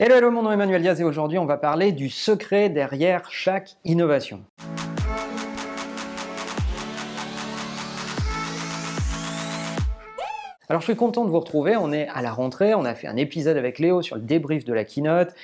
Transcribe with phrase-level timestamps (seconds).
[0.00, 3.30] Hello, hello, mon nom est Emmanuel Diaz et aujourd'hui on va parler du secret derrière
[3.30, 4.42] chaque innovation.
[10.70, 13.06] Alors je suis content de vous retrouver, on est à la rentrée, on a fait
[13.06, 15.34] un épisode avec Léo sur le débrief de la keynote,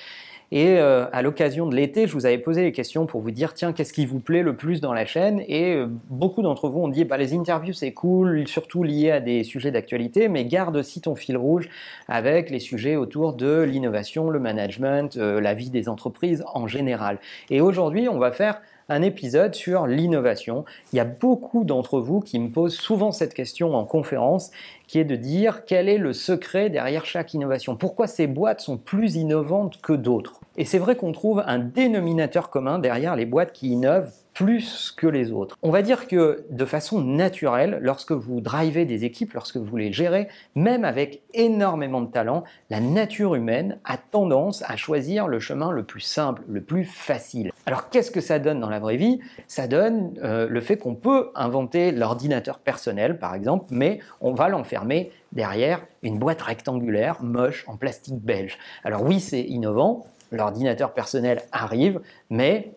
[0.51, 3.53] et euh, à l'occasion de l'été, je vous avais posé les questions pour vous dire
[3.53, 5.43] tiens, qu'est-ce qui vous plaît le plus dans la chaîne?
[5.47, 9.19] Et euh, beaucoup d'entre vous ont dit bah, les interviews c'est cool, surtout liées à
[9.19, 11.69] des sujets d'actualité, mais garde aussi ton fil rouge
[12.07, 17.19] avec les sujets autour de l'innovation, le management, euh, la vie des entreprises en général.
[17.51, 20.65] Et aujourd'hui, on va faire un épisode sur l'innovation.
[20.91, 24.51] Il y a beaucoup d'entre vous qui me posent souvent cette question en conférence,
[24.87, 27.75] qui est de dire quel est le secret derrière chaque innovation.
[27.75, 30.41] Pourquoi ces boîtes sont plus innovantes que d'autres?
[30.57, 35.05] Et c'est vrai qu'on trouve un dénominateur commun derrière les boîtes qui innovent plus que
[35.05, 35.57] les autres.
[35.63, 39.91] On va dire que de façon naturelle, lorsque vous drivez des équipes, lorsque vous les
[39.91, 45.71] gérez, même avec énormément de talent, la nature humaine a tendance à choisir le chemin
[45.71, 47.51] le plus simple, le plus facile.
[47.65, 49.19] Alors qu'est-ce que ça donne dans la vraie vie?
[49.47, 54.47] Ça donne euh, le fait qu'on peut inventer l'ordinateur personnel, par exemple, mais on va
[54.47, 58.57] l'enfermer derrière une boîte rectangulaire, moche, en plastique belge.
[58.85, 61.99] Alors oui, c'est innovant, l'ordinateur personnel arrive,
[62.29, 62.71] mais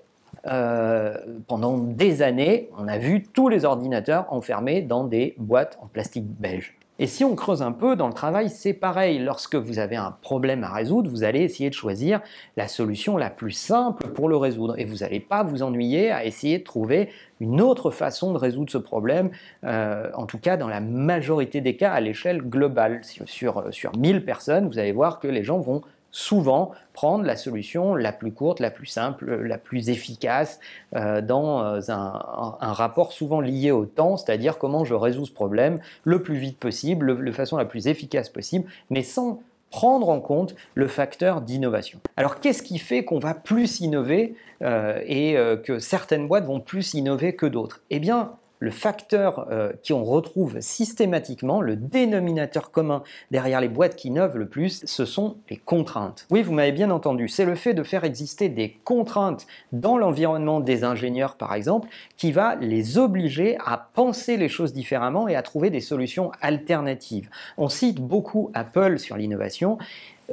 [0.47, 1.15] euh,
[1.47, 6.27] pendant des années, on a vu tous les ordinateurs enfermés dans des boîtes en plastique
[6.27, 6.77] beige.
[6.99, 9.19] Et si on creuse un peu dans le travail, c'est pareil.
[9.19, 12.21] Lorsque vous avez un problème à résoudre, vous allez essayer de choisir
[12.57, 14.79] la solution la plus simple pour le résoudre.
[14.79, 17.09] Et vous n'allez pas vous ennuyer à essayer de trouver
[17.41, 19.31] une autre façon de résoudre ce problème,
[19.65, 23.01] euh, en tout cas dans la majorité des cas à l'échelle globale.
[23.03, 25.83] Sur, sur, sur 1000 personnes, vous allez voir que les gens vont
[26.13, 30.61] souvent prendre la solution la plus courte, la plus simple, la plus efficace
[30.95, 35.81] euh, dans euh, un, rapport souvent lié au temps, c'est-à-dire comment je résous ce problème
[36.05, 40.55] le plus vite possible, de façon la plus efficace possible, mais sans prendre en compte
[40.75, 41.99] le facteur d'innovation.
[42.19, 46.93] Alors qu'est-ce qui fait qu'on va plus innover euh, et que certaines boîtes vont plus
[46.93, 47.81] innover que d'autres?
[47.89, 53.03] Eh bien, le facteur euh, qu'on retrouve systématiquement, le dénominateur commun
[53.33, 56.29] derrière les boîtes qui innovent le plus, ce sont les contraintes.
[56.31, 60.61] Oui, vous m'avez bien entendu, c'est le fait de faire exister des contraintes dans l'environnement
[60.61, 65.43] des ingénieurs, par exemple, qui va les obliger à penser les choses différemment et à
[65.43, 67.31] trouver des solutions alternatives.
[67.59, 69.77] On cite beaucoup Apple sur l'innovation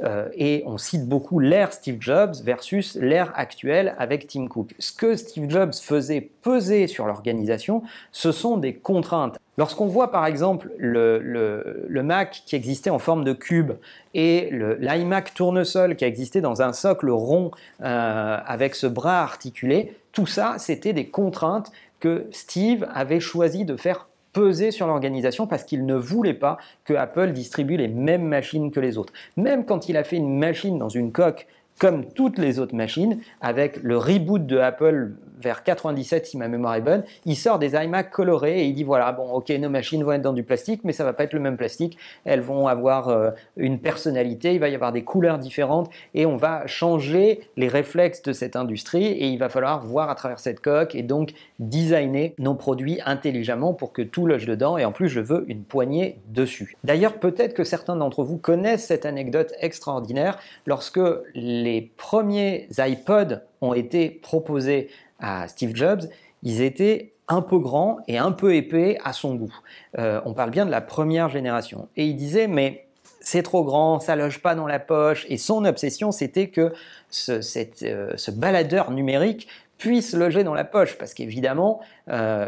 [0.02, 4.74] euh, et on cite beaucoup l'ère Steve Jobs versus l'ère actuelle avec Tim Cook.
[4.78, 9.38] Ce que Steve Jobs faisait peser sur l'organisation, ce sont des contraintes.
[9.58, 13.72] Lorsqu'on voit par exemple le, Mac qui existait en forme de cube
[14.14, 17.50] et l'iMac tournesol qui existait dans un socle rond
[17.82, 21.70] euh, avec ce bras articulé, tout ça c'était des contraintes
[22.00, 26.94] que Steve avait choisi de faire peser sur l'organisation parce qu'il ne voulait pas que
[26.94, 29.12] Apple distribue les mêmes machines que les autres.
[29.36, 31.46] Même quand il a fait une machine dans une coque
[31.78, 36.74] comme toutes les autres machines, avec le reboot de Apple vers 97 si ma mémoire
[36.74, 40.02] est bonne, il sort des iMac colorés et il dit voilà, bon ok, nos machines
[40.04, 42.66] vont être dans du plastique, mais ça va pas être le même plastique, elles vont
[42.66, 47.40] avoir euh, une personnalité, il va y avoir des couleurs différentes et on va changer
[47.56, 51.02] les réflexes de cette industrie et il va falloir voir à travers cette coque et
[51.02, 55.44] donc designer nos produits intelligemment pour que tout loge dedans et en plus je veux
[55.48, 56.76] une poignée dessus.
[56.84, 61.00] D'ailleurs, peut-être que certains d'entre vous connaissent cette anecdote extraordinaire lorsque
[61.34, 64.88] les premiers iPods ont été proposés
[65.20, 66.08] à Steve Jobs,
[66.42, 69.54] ils étaient un peu grands et un peu épais à son goût.
[69.98, 71.88] Euh, on parle bien de la première génération.
[71.96, 72.86] Et il disait, mais
[73.20, 75.26] c'est trop grand, ça loge pas dans la poche.
[75.28, 76.72] Et son obsession, c'était que
[77.08, 77.40] ce,
[77.84, 79.46] euh, baladeur numérique
[79.78, 82.46] puisse loger dans la poche, parce qu'évidemment, euh,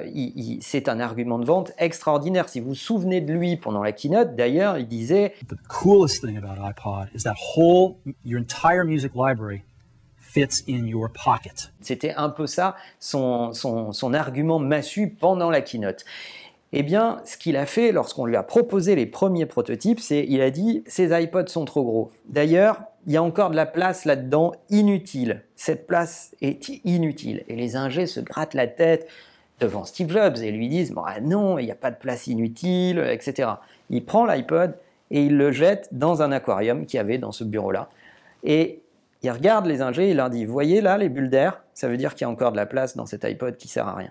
[0.61, 2.49] c'est un argument de vente extraordinaire.
[2.51, 6.37] Si vous vous souvenez de lui pendant la keynote, d'ailleurs, il disait The coolest thing
[6.37, 9.63] about iPod is that whole, your entire music library
[10.33, 11.73] fits in your pocket.
[11.81, 16.05] C'était un peu ça son, son, son argument massu pendant la keynote.
[16.75, 20.41] Eh bien, ce qu'il a fait lorsqu'on lui a proposé les premiers prototypes, c'est il
[20.41, 22.11] a dit ces iPods sont trop gros.
[22.27, 25.43] D'ailleurs, il y a encore de la place là-dedans inutile.
[25.55, 27.45] Cette place est inutile.
[27.49, 29.07] Et les ingés se grattent la tête
[29.61, 33.07] devant Steve Jobs et lui disent ah non, il n'y a pas de place inutile,
[33.11, 33.51] etc.
[33.91, 34.75] Il prend l'iPod
[35.11, 37.91] et il le jette dans un aquarium qu'il y avait dans ce bureau-là.
[38.45, 38.82] Et
[39.23, 42.15] il regarde les ingés il leur dit voyez là les bulles d'air Ça veut dire
[42.15, 44.11] qu'il y a encore de la place dans cet iPod qui sert à rien.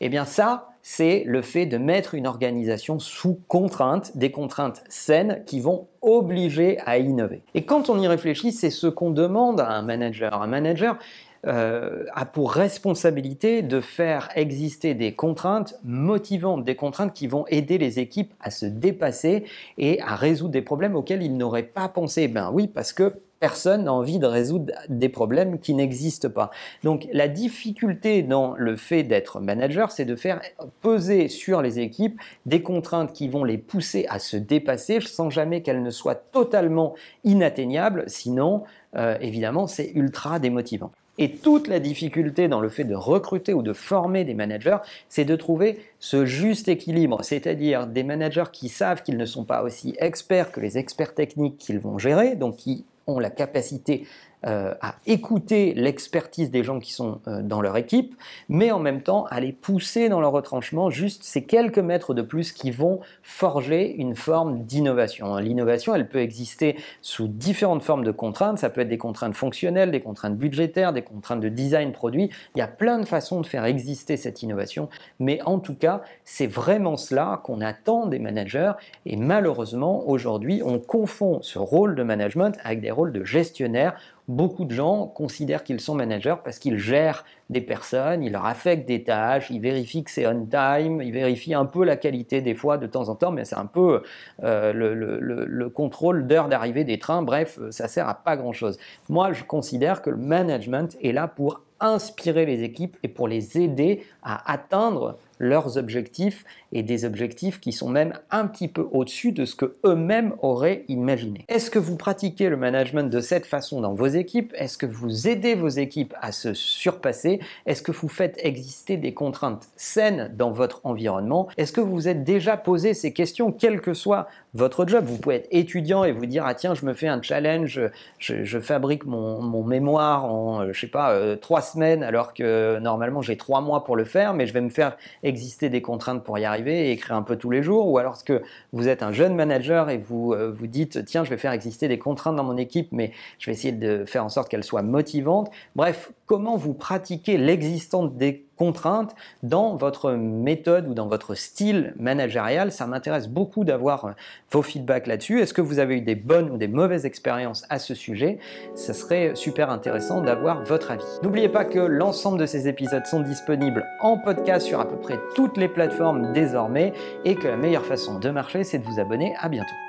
[0.00, 5.42] Eh bien ça, c'est le fait de mettre une organisation sous contrainte, des contraintes saines
[5.44, 7.42] qui vont obliger à innover.
[7.54, 10.40] Et quand on y réfléchit, c'est ce qu'on demande à un manager.
[10.40, 10.98] Un manager,
[11.46, 17.78] euh, a pour responsabilité de faire exister des contraintes motivantes, des contraintes qui vont aider
[17.78, 19.44] les équipes à se dépasser
[19.76, 22.26] et à résoudre des problèmes auxquels ils n'auraient pas pensé.
[22.26, 26.50] Ben oui, parce que personne n'a envie de résoudre des problèmes qui n'existent pas.
[26.84, 30.40] Donc la difficulté dans le fait d'être manager, c'est de faire
[30.82, 35.62] peser sur les équipes des contraintes qui vont les pousser à se dépasser sans jamais
[35.62, 36.94] qu'elles ne soient totalement
[37.24, 38.64] inatteignables, sinon
[38.96, 40.90] euh, évidemment c'est ultra démotivant.
[41.20, 45.24] Et toute la difficulté dans le fait de recruter ou de former des managers, c'est
[45.24, 49.96] de trouver ce juste équilibre, c'est-à-dire des managers qui savent qu'ils ne sont pas aussi
[49.98, 54.06] experts que les experts techniques qu'ils vont gérer, donc qui ont la capacité
[54.46, 58.14] euh, à écouter l'expertise des gens qui sont euh, dans leur équipe,
[58.48, 62.22] mais en même temps à les pousser dans leur retranchement, juste ces quelques mètres de
[62.22, 65.38] plus qui vont forger une forme d'innovation.
[65.38, 69.90] L'innovation, elle peut exister sous différentes formes de contraintes, ça peut être des contraintes fonctionnelles,
[69.90, 73.46] des contraintes budgétaires, des contraintes de design produit, il y a plein de façons de
[73.46, 74.88] faire exister cette innovation,
[75.18, 78.74] mais en tout cas, c'est vraiment cela qu'on attend des managers,
[79.04, 83.96] et malheureusement, aujourd'hui, on confond ce rôle de management avec des rôles de gestionnaire
[84.28, 88.86] beaucoup de gens considèrent qu'ils sont managers parce qu'ils gèrent des personnes, ils leur affectent
[88.86, 92.54] des tâches, ils vérifient que c'est on time, ils vérifient un peu la qualité des
[92.54, 94.02] fois de temps en temps, mais c'est un peu
[94.44, 97.22] euh, le, contrôle d'heure d'arrivée des trains.
[97.22, 98.78] Bref, ça sert à pas grand chose.
[99.08, 103.58] Moi, je considère que le management est là pour inspirer les équipes et pour les
[103.58, 109.32] aider à atteindre leurs objectifs et des objectifs qui sont même un petit peu au-dessus
[109.32, 111.44] de ce que eux-mêmes auraient imaginé.
[111.48, 114.52] Est-ce que vous pratiquez le management de cette façon dans vos équipes?
[114.56, 117.40] Est-ce que vous aidez vos équipes à se surpasser?
[117.66, 121.48] Est-ce que vous faites exister des contraintes saines dans votre environnement?
[121.56, 125.04] Est-ce que vous êtes déjà posé ces questions, quel que soit votre job?
[125.06, 127.80] Vous pouvez être étudiant et vous dire ah tiens je me fais un challenge,
[128.18, 133.36] je, fabrique mon, mémoire en je sais pas euh, trois semaines alors que normalement j'ai
[133.36, 134.96] trois mois pour le faire, mais je vais me faire
[135.28, 138.22] exister des contraintes pour y arriver et écrire un peu tous les jours, ou alors
[138.24, 138.42] que
[138.72, 141.88] vous êtes un jeune manager et vous euh, vous dites tiens je vais faire exister
[141.88, 144.82] des contraintes dans mon équipe, mais je vais essayer de faire en sorte qu'elles soient
[144.82, 145.50] motivantes.
[145.76, 152.70] Bref, comment vous pratiquez l'existence des contraintes dans votre méthode ou dans votre style managérial.
[152.70, 154.12] Ça m'intéresse beaucoup d'avoir euh,
[154.50, 155.40] vos feedbacks là-dessus.
[155.40, 158.38] Est-ce que vous avez eu des bonnes ou des mauvaises expériences à ce sujet?
[158.74, 161.04] Ce serait super intéressant d'avoir votre avis.
[161.22, 165.18] N'oubliez pas que l'ensemble de ces épisodes sont disponibles en podcast sur à peu près
[165.34, 166.92] toutes les plateformes désormais
[167.24, 169.34] et que la meilleure façon de marcher, c'est de vous abonner.
[169.40, 169.87] À bientôt.